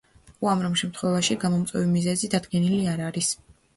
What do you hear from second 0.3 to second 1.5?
უამრავ შემთხვევაში